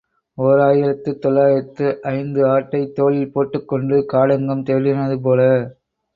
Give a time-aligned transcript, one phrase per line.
[0.37, 5.39] ஓர் ஆயிரத்து தொள்ளாயிரத்து ஐந்து ஆட்டைத் தோளில் போட்டுக் கொண்டு காடெங்கும் தேடினது போல.